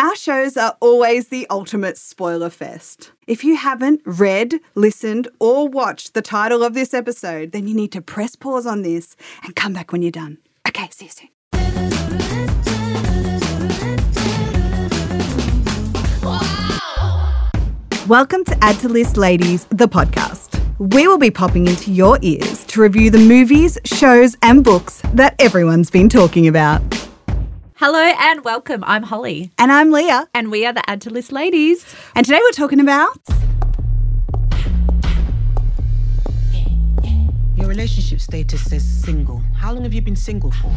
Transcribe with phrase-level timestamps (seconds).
[0.00, 3.12] Our shows are always the ultimate spoiler fest.
[3.26, 7.92] If you haven't read, listened, or watched the title of this episode, then you need
[7.92, 10.38] to press pause on this and come back when you're done.
[10.66, 11.28] Okay, see you soon.
[18.08, 20.58] Welcome to Add to List Ladies, the podcast.
[20.78, 25.34] We will be popping into your ears to review the movies, shows, and books that
[25.38, 26.80] everyone's been talking about.
[27.80, 28.84] Hello and welcome.
[28.86, 31.86] I'm Holly, And I'm Leah, and we are the Add to List ladies.
[32.14, 33.16] and today we're talking about.
[37.56, 39.38] Your relationship status says single.
[39.56, 40.70] How long have you been single for?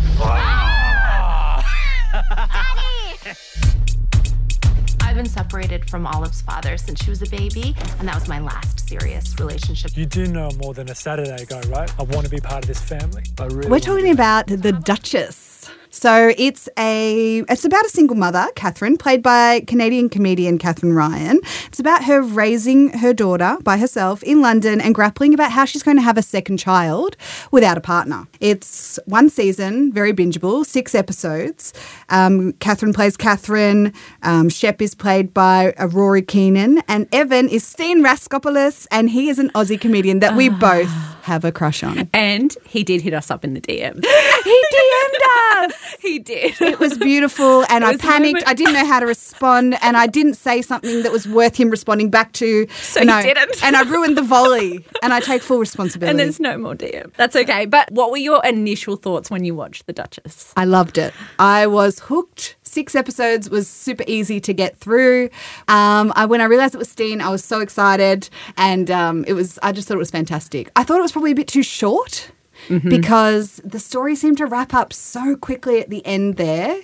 [5.01, 8.39] I've been separated from Olive's father since she was a baby, and that was my
[8.39, 9.91] last serious relationship.
[9.97, 11.93] You do know more than a Saturday ago, right?
[11.99, 13.23] I want to be part of this family.
[13.37, 15.69] I really We're talking about The Duchess.
[15.93, 21.39] So it's a it's about a single mother, Katherine, played by Canadian comedian Katherine Ryan.
[21.67, 25.83] It's about her raising her daughter by herself in London and grappling about how she's
[25.83, 27.15] going to have a second child
[27.51, 28.27] without a partner.
[28.39, 31.73] It's one season, very bingeable, six episodes.
[32.09, 33.93] Um, Katherine plays Katherine.
[34.23, 39.29] Um, Shep is played by uh, Rory Keenan, and Evan is Steen Raskopoulos, and he
[39.29, 40.89] is an Aussie comedian that we both
[41.21, 42.09] have a crush on.
[42.13, 44.03] And he did hit us up in the DMs.
[44.43, 45.82] He DM'd us.
[45.99, 46.59] he did.
[46.61, 48.43] It was beautiful, and I was panicked.
[48.47, 51.69] I didn't know how to respond, and I didn't say something that was worth him
[51.69, 52.67] responding back to.
[52.69, 53.63] So you you know, didn't.
[53.63, 56.09] and I ruined the volley, and I take full responsibility.
[56.11, 57.13] and there's no more DM.
[57.15, 57.65] That's okay.
[57.65, 60.53] But what were your initial thoughts when you watched The Duchess?
[60.55, 61.13] I loved it.
[61.39, 62.55] I was hooked.
[62.63, 65.29] Six episodes was super easy to get through.
[65.67, 69.33] Um, I, when I realized it was Steen, I was so excited, and um, it
[69.33, 69.59] was.
[69.61, 70.71] I just thought it was fantastic.
[70.75, 72.31] I thought it was probably a bit too short
[72.67, 76.79] because the story seemed to wrap up so quickly at the end there,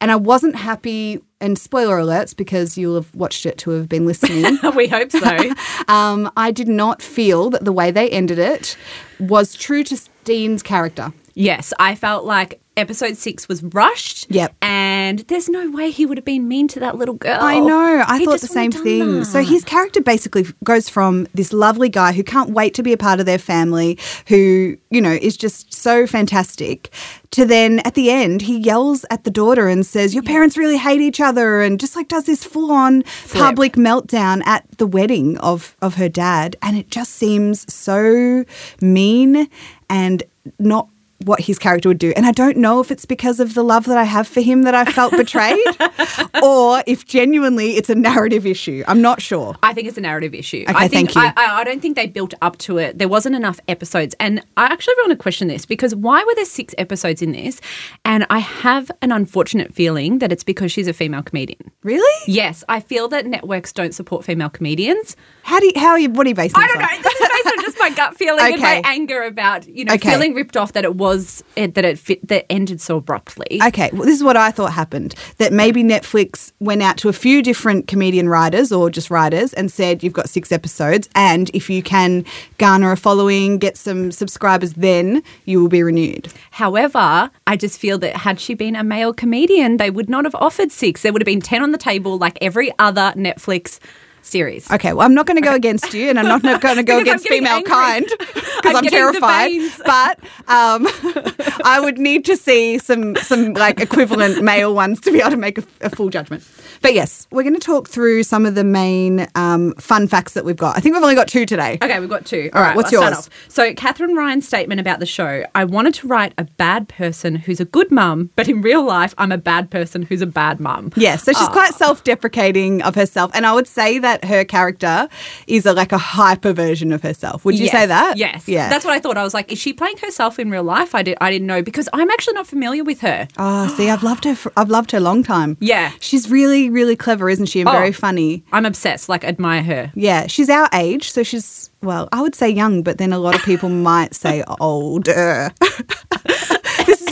[0.00, 1.22] and I wasn't happy.
[1.38, 4.58] And spoiler alerts because you'll have watched it to have been listening.
[4.74, 5.36] we hope so.
[5.88, 8.74] um, I did not feel that the way they ended it
[9.20, 11.12] was true to Dean's character.
[11.34, 14.26] yes, I felt like episode six was rushed.
[14.30, 14.54] Yep.
[14.62, 17.38] And there's no way he would have been mean to that little girl.
[17.40, 18.04] I know.
[18.06, 18.98] I He thought the same thing.
[18.98, 22.92] done So his character basically goes from this lovely guy who can't wait to be
[22.92, 23.98] a part of their family,
[24.28, 26.92] who, you know, is just so fantastic,
[27.32, 30.76] to then at the end, he yells at the daughter and says, Your parents really
[30.78, 35.36] hate each other, and just like does this full on public meltdown at the wedding
[35.38, 36.56] of, of her dad.
[36.62, 38.44] And it just seems so
[38.80, 39.48] mean
[39.90, 40.22] and
[40.58, 40.88] not
[41.26, 42.12] what his character would do.
[42.16, 44.62] And I don't know if it's because of the love that I have for him
[44.62, 45.58] that I felt betrayed
[46.42, 48.84] or if genuinely it's a narrative issue.
[48.86, 49.56] I'm not sure.
[49.62, 50.64] I think it's a narrative issue.
[50.68, 51.42] Okay, I think, thank you.
[51.42, 52.98] I, I, don't think they built up to it.
[52.98, 54.14] There wasn't enough episodes.
[54.20, 57.60] And I actually want to question this because why were there six episodes in this?
[58.04, 61.72] And I have an unfortunate feeling that it's because she's a female comedian.
[61.82, 62.22] Really?
[62.28, 65.16] Yes, I feel that networks don't support female comedians.
[65.42, 67.02] How do you, how are you, what are you basing I don't know.
[67.02, 70.10] This is based on just my gut feeling and my anger about you know Okay.
[70.10, 71.15] feeling ripped off that it was
[71.56, 73.60] it, that it fit, that ended so abruptly.
[73.66, 75.14] Okay, well, this is what I thought happened.
[75.38, 79.70] That maybe Netflix went out to a few different comedian writers or just writers and
[79.70, 82.24] said, You've got six episodes, and if you can
[82.58, 86.32] garner a following, get some subscribers, then you will be renewed.
[86.50, 90.34] However, I just feel that had she been a male comedian, they would not have
[90.36, 91.02] offered six.
[91.02, 93.78] There would have been 10 on the table like every other Netflix
[94.26, 94.70] series.
[94.70, 96.98] Okay, well, I'm not going to go against you, and I'm not going to go
[96.98, 97.70] against female angry.
[97.70, 99.52] kind because I'm I'm, terrified.
[99.84, 100.86] But um,
[101.64, 105.36] I would need to see some some like equivalent male ones to be able to
[105.36, 106.42] make a, a full judgment.
[106.86, 110.44] But yes, we're going to talk through some of the main um, fun facts that
[110.44, 110.76] we've got.
[110.76, 111.78] I think we've only got two today.
[111.82, 112.48] Okay, we've got two.
[112.54, 113.28] All right, what's start yours?
[113.48, 117.58] So, Katherine Ryan's statement about the show I wanted to write a bad person who's
[117.58, 120.92] a good mum, but in real life, I'm a bad person who's a bad mum.
[120.94, 125.08] Yeah, so she's quite self-deprecating of herself, and I would say that her character
[125.48, 127.44] is a, like a hyper version of herself.
[127.44, 128.16] Would you Yes, say that?
[128.16, 128.46] Yes.
[128.46, 128.68] Yeah.
[128.68, 129.16] That's what I thought.
[129.16, 130.94] I was like, is she playing herself in real life?
[130.94, 131.18] I did.
[131.20, 133.26] I didn't know because I'm actually not familiar with her.
[133.38, 134.36] Oh, see, I've loved her.
[134.36, 135.56] For, I've loved her a long time.
[135.58, 135.90] Yeah.
[135.98, 137.60] she's really, really clever, isn't she?
[137.60, 137.72] And Oh.
[137.72, 138.44] very funny.
[138.52, 139.08] I'm obsessed.
[139.08, 139.90] Like, admire her.
[139.94, 143.34] Yeah, she's our age, so she's well, I would say young, but then a lot
[143.34, 145.50] of people might say older.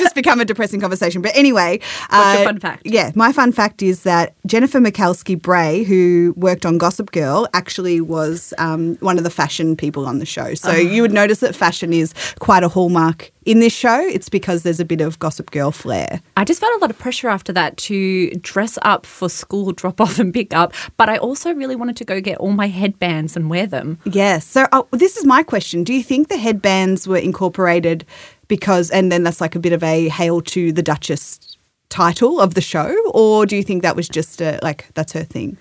[0.05, 1.23] just become a depressing conversation.
[1.23, 1.81] But anyway,
[2.11, 2.83] What's your uh, fun fact?
[2.87, 8.01] Yeah, my fun fact is that Jennifer McKelsky Bray, who worked on Gossip Girl, actually
[8.01, 10.55] was um, one of the fashion people on the show.
[10.55, 14.01] So you would notice that fashion is quite a hallmark in this show.
[14.01, 16.21] It's because there's a bit of Gossip Girl flair.
[16.37, 20.01] I just felt a lot of pressure after that to dress up for school drop
[20.01, 23.37] off and pick up, but I also really wanted to go get all my headbands
[23.37, 23.99] and wear them.
[24.05, 24.47] Yes.
[24.47, 25.85] So oh, this is my question.
[25.85, 28.05] Do you think the headbands were incorporated
[28.55, 31.41] because, and then that's like a bit of a hail to the Duchess
[31.89, 35.25] title of the show, or do you think that was just a, like that's her
[35.25, 35.57] thing?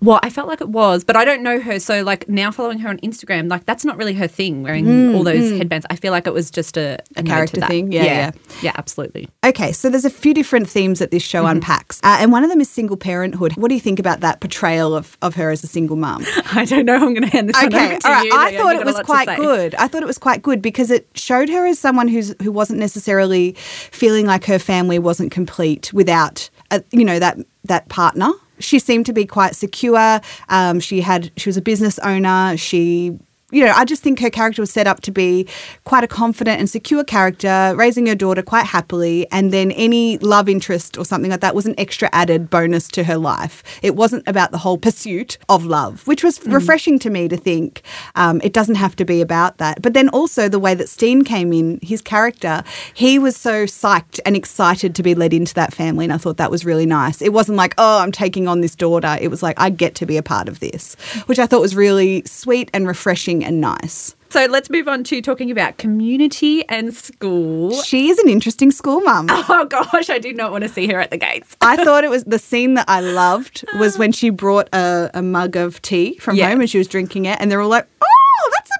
[0.00, 1.80] Well, I felt like it was, but I don't know her.
[1.80, 4.62] So, like now following her on Instagram, like that's not really her thing.
[4.62, 7.90] Wearing all those headbands, I feel like it was just a, a, Mm, character thing.
[7.90, 8.30] Yeah, yeah, yeah.
[8.62, 9.28] yeah, absolutely.
[9.44, 11.56] Okay, so there's a few different themes that this show Mm-hmm.
[11.56, 13.56] unpacks, uh, and one of them is single parenthood.
[13.56, 16.24] What do you think about that portrayal of, of her as a single mum?
[16.52, 16.94] I don't know.
[16.94, 18.24] I'm going to hand this one Okay, over to all right.
[18.24, 18.30] you.
[18.34, 19.74] I thought it was quite good.
[19.74, 22.78] I thought it was quite good because it showed her as someone who's who wasn't
[22.78, 23.52] necessarily
[23.90, 28.30] feeling like her family wasn't complete without, a, you know, that that partner.
[28.60, 30.20] She seemed to be quite secure.
[30.48, 32.56] Um, she had she was a business owner.
[32.56, 33.18] She
[33.50, 35.48] you know, I just think her character was set up to be
[35.84, 40.50] quite a confident and secure character, raising her daughter quite happily, and then any love
[40.50, 43.62] interest or something like that was an extra added bonus to her life.
[43.82, 47.82] It wasn't about the whole pursuit of love, which was refreshing to me to think
[48.16, 49.80] um, it doesn't have to be about that.
[49.80, 52.62] But then also the way that Steen came in, his character,
[52.92, 56.36] he was so psyched and excited to be led into that family, and I thought
[56.36, 57.22] that was really nice.
[57.22, 59.16] It wasn't like, oh, I'm taking on this daughter.
[59.18, 61.74] It was like, I get to be a part of this, which I thought was
[61.74, 64.14] really sweet and refreshing and nice.
[64.30, 67.72] So let's move on to talking about community and school.
[67.82, 69.26] She is an interesting school mum.
[69.50, 71.56] Oh gosh, I did not want to see her at the gates.
[71.62, 75.22] I thought it was the scene that I loved was when she brought a, a
[75.22, 76.50] mug of tea from Yes.
[76.50, 78.06] home and she was drinking it, and they're all like, "Oh,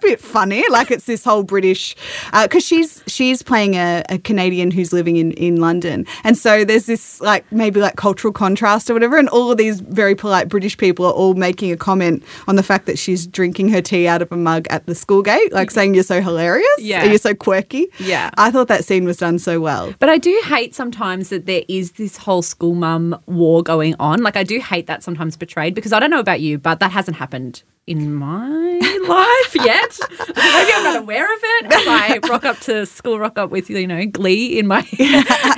[0.03, 1.95] a bit funny." Like it's this whole British,
[2.33, 6.65] uh, because she's she's playing a, a Canadian who's living in in London, and so
[6.65, 10.49] there's this like maybe like cultural contrast or whatever, and all of these very polite
[10.49, 14.07] British people are all making a comment on the fact that she's drinking her tea
[14.09, 17.05] out of a mug at the school gate, like saying you're so hilarious, Yeah.
[17.05, 17.89] you're so quirky.
[17.99, 18.31] Yeah.
[18.37, 19.95] I thought that scene was done so well.
[19.99, 24.23] But I do hate sometimes that there is this whole school mum war going on.
[24.23, 26.93] Like I do hate that sometimes portrayed because I don't know about you, but that
[26.93, 29.99] hasn't happened in my life yet.
[30.29, 31.67] Maybe I'm not aware of it.
[31.73, 34.81] As I rock up to school, rock up with you know Glee in my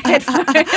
[0.04, 0.68] headphones.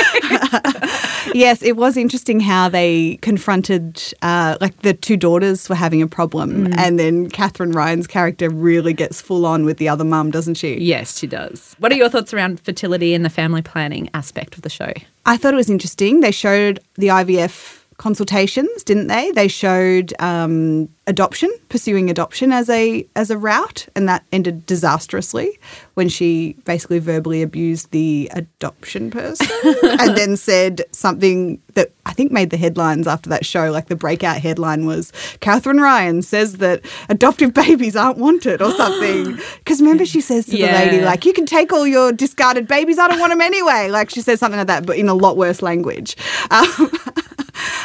[1.36, 6.08] yes, it was interesting how they confronted, uh, like the two daughters were having a
[6.08, 6.76] problem, Mm.
[6.78, 10.76] and then Katherine Ryan's character really gets full on with the other mum, doesn't she?
[10.80, 11.76] Yes, she does.
[11.80, 14.92] What are your thoughts around fertility and the family planning aspect of the show?
[15.26, 16.20] I thought it was interesting.
[16.22, 19.32] They showed the IVF consultations, didn't they?
[19.32, 25.58] They showed um, adoption, pursuing adoption as a as a route, and that ended disastrously
[25.94, 29.48] when she basically verbally abused the adoption person,
[30.02, 33.72] and then said something that I think made the headlines after that show.
[33.72, 39.40] Like the breakout headline was Katherine Ryan says that adoptive babies aren't wanted or something.
[39.64, 43.00] Because remember, she says to the lady like, "You can take all your discarded babies.
[43.00, 45.38] I don't want them anyway." Like she says something like that, but in a lot
[45.38, 46.18] worse language.
[46.52, 46.92] Um,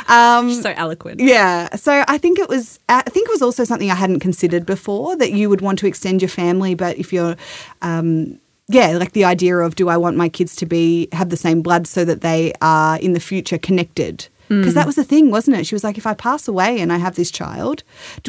[0.08, 1.20] um, so eloquent.
[1.20, 1.74] yeah.
[1.76, 2.78] So I think it was.
[2.88, 5.86] I think it was also something I hadn't considered before that you would want to
[5.86, 7.36] extend your family, but if you're,
[7.82, 8.38] um,
[8.68, 11.62] yeah, like the idea of do I want my kids to be have the same
[11.62, 14.28] blood so that they are in the future connected.
[14.48, 15.66] Because that was the thing, wasn't it?
[15.66, 17.82] She was like, if I pass away and I have this child,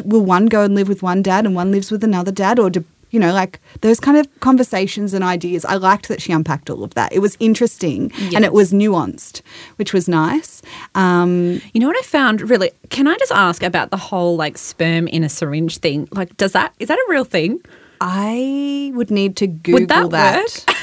[0.04, 2.68] will one go and live with one dad and one lives with another dad, or
[2.68, 5.64] do you know, like those kind of conversations and ideas.
[5.64, 7.12] I liked that she unpacked all of that.
[7.12, 9.42] It was interesting and it was nuanced,
[9.76, 10.62] which was nice.
[10.94, 12.70] Um, You know what I found really?
[12.90, 16.08] Can I just ask about the whole like sperm in a syringe thing?
[16.12, 17.60] Like, does that is that a real thing?
[18.00, 20.64] I would need to Google Would that that.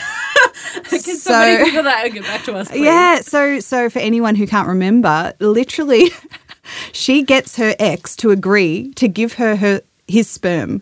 [0.89, 2.67] Can So- somebody Google that and get back to us?
[2.69, 2.83] Please?
[2.85, 6.11] Yeah, so so for anyone who can't remember, literally
[6.91, 10.81] she gets her ex to agree to give her her his sperm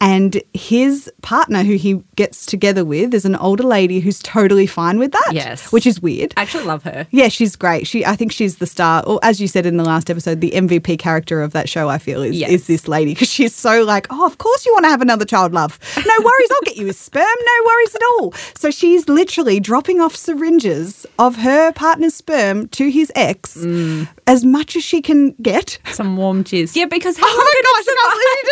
[0.00, 4.98] and his partner who he gets together with is an older lady who's totally fine
[4.98, 5.72] with that Yes.
[5.72, 7.06] which is weird I actually love her.
[7.10, 9.84] yeah she's great she i think she's the star or as you said in the
[9.84, 12.50] last episode the mvp character of that show i feel is, Yes.
[12.50, 15.24] is this lady because she's so like oh of course you want to have another
[15.24, 19.08] child love no worries i'll get you his sperm no worries at all so she's
[19.08, 24.08] literally dropping off syringes of her partner's sperm to his ex Mm.
[24.26, 26.74] as much as she can get Some warm jizz.
[26.76, 28.48] Yeah, because how oh my gosh it I can't believe you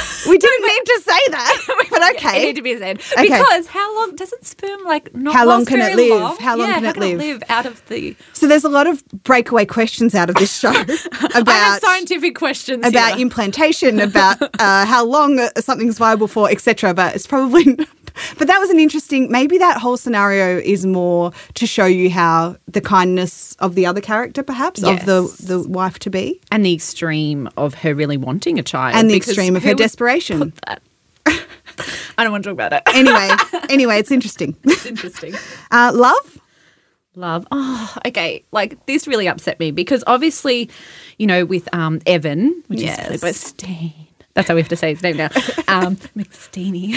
[0.00, 1.56] just- we didn't need to say that
[1.90, 3.22] but It okay need to be said Okay.
[3.28, 6.20] because how long doesn't sperm like not How long can it live?
[6.20, 6.36] long?
[6.38, 7.18] How long Yeah, can how it live?
[7.18, 8.16] live out of the?
[8.32, 10.70] So there's a lot of breakaway questions out of this show
[11.34, 13.22] about scientific questions about here.
[13.22, 16.94] implantation, about uh, how long something's viable for, etc.
[16.94, 17.76] But it's probably.
[18.38, 19.30] But that was an interesting.
[19.30, 24.00] Maybe that whole scenario is more to show you how the kindness of the other
[24.00, 28.58] character, perhaps of the the wife to be, and the extreme of her really wanting
[28.58, 30.52] a child, and the extreme of her desperation.
[32.18, 32.82] I don't want to talk about it.
[32.94, 33.30] Anyway,
[33.70, 34.56] anyway, it's interesting.
[34.64, 35.34] It's interesting.
[35.70, 36.38] Uh, love.
[37.14, 37.46] Love.
[37.52, 38.44] Oh, okay.
[38.52, 40.68] Like this really upset me because obviously,
[41.18, 42.98] you know, with um Evan, which Yes.
[42.98, 43.92] is played by Steen.
[44.34, 45.28] That's how we have to say his name now.
[45.68, 46.94] Um, McSteeny.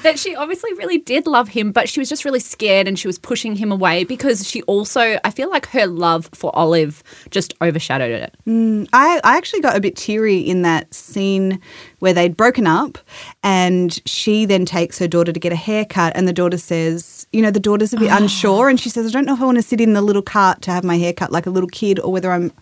[0.00, 3.06] That she obviously really did love him, but she was just really scared and she
[3.06, 7.54] was pushing him away because she also, I feel like her love for Olive just
[7.60, 8.34] overshadowed it.
[8.46, 11.60] Mm, I, I actually got a bit teary in that scene
[11.98, 12.98] where they'd broken up
[13.42, 17.42] and she then takes her daughter to get a haircut and the daughter says, you
[17.42, 18.16] know, the daughter's a bit ah.
[18.16, 20.22] unsure and she says, I don't know if I want to sit in the little
[20.22, 22.52] cart to have my haircut like a little kid or whether I'm,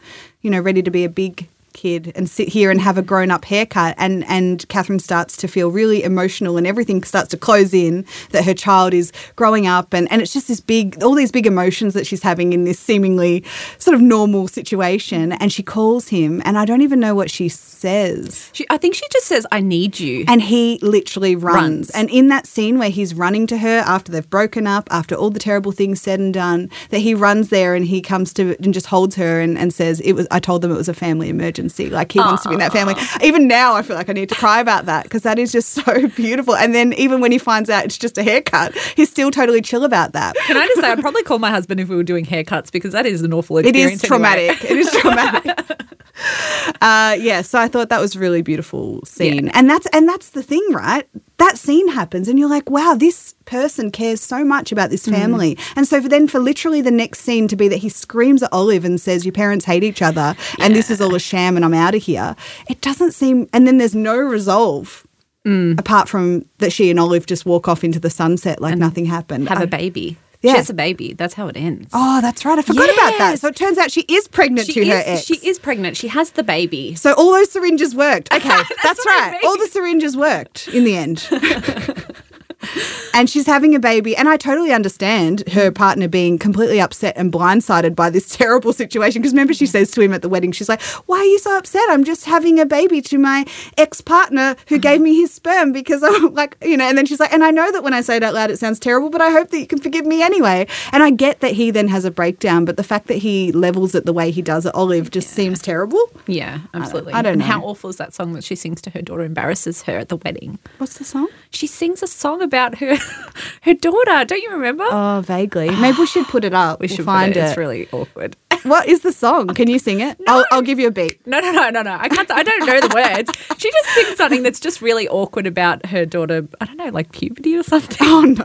[0.43, 1.49] you know, ready to be a big
[1.83, 5.47] kid and sit here and have a grown up haircut and and Katherine starts to
[5.49, 9.95] feel really emotional and everything starts to close in that her child is growing up
[9.97, 12.79] and and it's just this big all these big emotions that she's having in this
[12.79, 13.35] seemingly
[13.79, 17.49] sort of normal situation and she calls him and I don't even know what she
[17.49, 20.25] says She, I think she just says, I need you.
[20.29, 21.61] and he literally runs.
[21.61, 21.91] Runs.
[21.91, 25.31] And in that scene where he's running to her after they've broken up, after all
[25.31, 28.73] the terrible things said and done, that he runs there and he comes to and
[28.75, 31.29] just holds her and, and says, It was I told them it was a family
[31.29, 31.70] emergency.
[31.79, 32.95] Like he wants to be in that family.
[33.23, 35.71] Even now I feel like I need to cry about that because that is just
[35.85, 36.55] so beautiful.
[36.57, 39.85] And then even when he finds out it's just a haircut, he's still totally chill
[39.85, 40.35] about that.
[40.47, 42.93] Can I just say, I'd probably call my husband if we were doing haircuts because
[42.93, 44.03] that is an awful It experience.
[44.05, 44.47] is anyway.
[44.49, 44.65] traumatic.
[44.71, 45.59] It is traumatic.
[46.81, 49.53] uh, yeah, so I thought that was a really beautiful scene, Yeah.
[49.55, 51.07] and that's and that's the thing, right?
[51.39, 54.93] That scene happens, and you're like, wow, this person cares so much about Mm.
[54.93, 57.89] this family, and so for then for literally the next scene to be that he
[57.89, 61.21] screams at Olive and says, "Your parents hate each other, and this is all a
[61.21, 62.37] sham, and I'm out of here."
[62.69, 65.07] It doesn't seem, and then there's no resolve.
[65.47, 65.79] Mm.
[65.81, 69.49] Apart from that, she and Olive just walk off into the sunset like nothing happened.
[69.49, 70.19] Have I- a baby.
[70.43, 70.53] Yeah.
[70.53, 71.13] She has a baby.
[71.13, 71.91] That's how it ends.
[71.93, 72.59] Oh, that's right.
[72.59, 73.39] I forgot about that.
[73.41, 75.25] So it turns out she is pregnant she to her is, ex.
[75.25, 75.99] She is pregnant.
[75.99, 76.95] She has the baby.
[76.95, 78.29] So all those syringes worked.
[78.41, 78.49] Okay,
[78.83, 79.33] that's, what I right.
[79.33, 79.41] mean.
[79.45, 81.29] All the syringes worked in the end.
[83.15, 87.33] and she's having a baby, and I totally understand her partner being completely upset and
[87.33, 89.23] blindsided by this terrible situation.
[89.23, 91.57] Because remember, she says to him at the wedding, she's like, "Why are you so
[91.57, 91.85] upset?
[91.89, 93.45] I'm just having a baby to my
[93.77, 94.81] ex partner who mm-hmm.
[94.81, 97.51] gave me his sperm because I'm like, you know." And then she's like, "And I
[97.51, 99.59] know that when I say it out loud, it sounds terrible, but I hope that
[99.59, 102.77] you can forgive me anyway." And I get that he then has a breakdown, but
[102.77, 106.01] the fact that he levels it the way he does at Olive just seems terrible.
[106.27, 107.13] Yeah, absolutely.
[107.13, 107.47] I don't and know.
[107.47, 110.17] how awful is that song that she sings to her daughter embarrasses her at the
[110.17, 110.59] wedding?
[110.79, 111.29] What's the song?
[111.51, 112.97] She sings a song about her
[113.63, 114.25] her daughter.
[114.25, 114.85] Don't you remember?
[114.91, 115.71] Oh, vaguely.
[115.71, 116.81] Maybe we should put it up.
[116.81, 117.39] we We'll should find it.
[117.39, 117.45] it.
[117.45, 118.37] It's really awkward.
[118.65, 119.47] What is the song?
[119.55, 120.21] Can you sing it?
[120.29, 121.27] I'll, I'll give you a beat.
[121.27, 121.97] No, no, no, no, no.
[121.99, 122.31] I can't.
[122.31, 123.31] I don't know the words.
[123.59, 126.47] She just sings something that's just really awkward about her daughter.
[126.61, 127.97] I don't know, like puberty or something.
[128.03, 128.45] Oh no.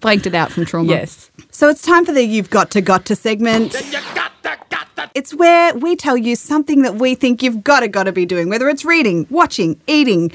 [0.00, 0.90] Blanked it out from trauma.
[0.90, 1.30] Yes.
[1.62, 3.76] So it's time for the You've Got to Got to segment.
[5.14, 8.26] It's where we tell you something that we think you've got to got to be
[8.26, 10.32] doing, whether it's reading, watching, eating.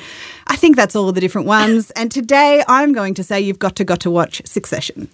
[0.48, 1.92] I think that's all the different ones.
[1.98, 5.10] and today I'm going to say you've got to got to watch Succession.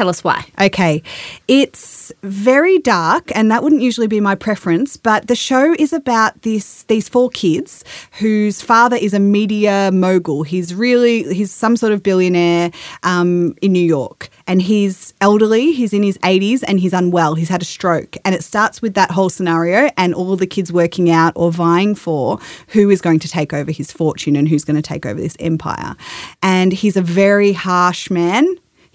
[0.00, 0.46] Tell us why.
[0.58, 1.02] Okay.
[1.46, 6.40] It's very dark and that wouldn't usually be my preference, but the show is about
[6.40, 10.42] this these four kids whose father is a media mogul.
[10.42, 12.70] He's really he's some sort of billionaire
[13.02, 17.34] um, in New York and he's elderly, he's in his 80s and he's unwell.
[17.34, 20.72] He's had a stroke and it starts with that whole scenario and all the kids
[20.72, 22.38] working out or vying for
[22.68, 25.36] who is going to take over his fortune and who's going to take over this
[25.40, 25.94] empire.
[26.42, 28.46] And he's a very harsh man.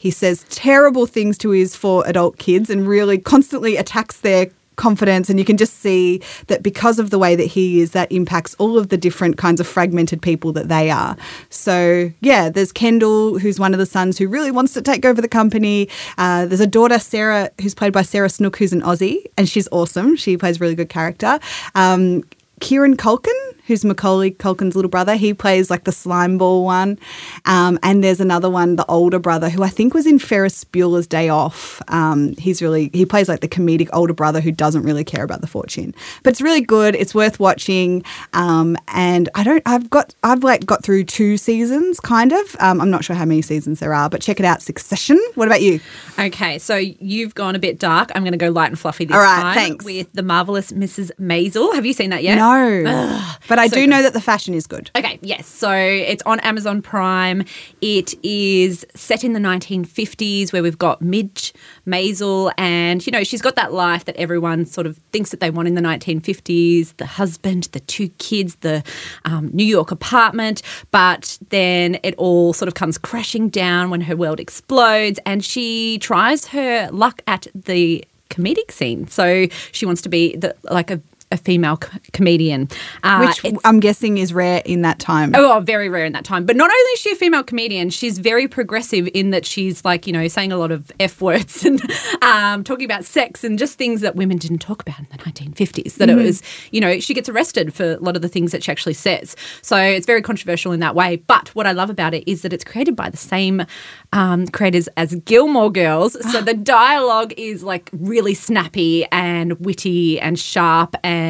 [0.06, 5.32] He says terrible things to his four adult kids and really constantly attacks their confidence.
[5.32, 8.54] And you can just see that because of the way that he is, that impacts
[8.60, 11.18] all of the different kinds of fragmented people that they are.
[11.50, 15.24] So, yeah, there's Kendall, who's one of the sons who really wants to take over
[15.24, 15.90] the company.
[16.20, 19.68] Uh, there's a daughter, Sarah, who's played by Sarah Snook, who's an Aussie, and she's
[19.72, 20.16] awesome.
[20.18, 21.40] She plays a really good character.
[21.74, 22.22] Um,
[22.60, 27.00] Kieran Culkin, who's Macaulay Culkin's little brother, he plays like the slime ball one.
[27.46, 31.08] Um, and there's another one, the older brother, who I think was in Ferris Bueller's
[31.08, 31.82] Day Off.
[31.88, 35.42] Um, he's really he plays like the comedic older brother who doesn't really care about
[35.42, 35.94] the fortune.
[36.24, 36.96] But it's really good.
[36.96, 38.04] It's worth watching.
[38.34, 39.64] Um, and I don't.
[39.66, 40.14] I've got.
[40.24, 42.56] I've like got through two seasons, kind of.
[42.60, 44.62] Um, I'm not sure how many seasons there are, but check it out.
[44.62, 45.20] Succession.
[45.36, 45.80] What about you?
[46.20, 48.12] Okay, so you've gone a bit dark.
[48.16, 49.56] I'm going to go light and fluffy this All right, time.
[49.56, 49.86] thanks.
[49.86, 51.12] With the marvelous Mrs.
[51.20, 51.74] Maisel.
[51.76, 52.36] Have you seen that yet?
[52.36, 53.90] No, but I so do good.
[53.90, 54.92] know that the fashion is good.
[54.96, 55.48] Okay, yes.
[55.48, 57.44] So it's on Amazon Prime.
[57.82, 61.54] It is set in the 1950s where we've got Midge
[61.88, 65.50] Maisel, and you know, she's got that life that everyone sort of thinks that they
[65.50, 68.84] want in the 1950s the husband, the two kids, the
[69.26, 70.62] um, New York apartment.
[70.92, 75.98] But then it all sort of comes crashing down when her world explodes, and she
[76.00, 79.08] tries her luck at the comedic scene.
[79.08, 81.02] So she wants to be the, like a
[81.36, 82.68] a female co- comedian.
[83.04, 85.34] Uh, Which I'm guessing is rare in that time.
[85.36, 86.46] Oh, very rare in that time.
[86.46, 90.08] But not only is she a female comedian, she's very progressive in that she's like,
[90.08, 91.82] you know, saying a lot of F words and
[92.24, 95.96] um, talking about sex and just things that women didn't talk about in the 1950s.
[95.96, 98.64] That it was, you know, she gets arrested for a lot of the things that
[98.64, 99.36] she actually says.
[99.62, 101.18] So it's very controversial in that way.
[101.18, 103.66] But what I love about it is that it's created by the same
[104.14, 106.14] um, creators as Gilmore Girls.
[106.32, 110.96] So the dialogue is like really snappy and witty and sharp.
[111.04, 111.25] And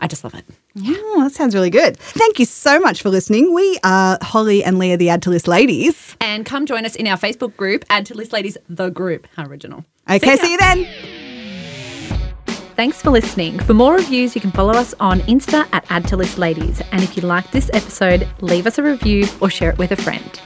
[0.00, 0.44] I just love it.
[0.80, 1.96] Oh, that sounds really good.
[1.96, 3.52] Thank you so much for listening.
[3.52, 6.16] We are Holly and Leah, the Add to List ladies.
[6.20, 9.44] And come join us in our Facebook group, Add to List Ladies, the group, how
[9.46, 9.84] original.
[10.08, 10.36] Okay, ya.
[10.36, 10.86] see you then.
[12.76, 13.58] Thanks for listening.
[13.58, 16.80] For more reviews, you can follow us on Insta at Add to List Ladies.
[16.92, 19.96] And if you like this episode, leave us a review or share it with a
[19.96, 20.40] friend.